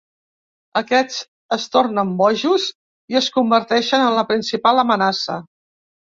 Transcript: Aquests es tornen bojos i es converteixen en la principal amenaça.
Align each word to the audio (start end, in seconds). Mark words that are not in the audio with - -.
Aquests 0.79 1.19
es 1.57 1.67
tornen 1.75 2.13
bojos 2.21 2.65
i 3.15 3.19
es 3.21 3.29
converteixen 3.37 4.07
en 4.09 4.19
la 4.21 4.27
principal 4.33 4.85
amenaça. 4.87 5.39